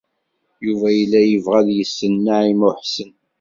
Yuba 0.65 0.87
yella 0.97 1.21
yebɣa 1.23 1.57
ad 1.61 1.69
yessen 1.77 2.13
Naɛima 2.23 2.65
u 2.69 2.71
Ḥsen. 2.79 3.11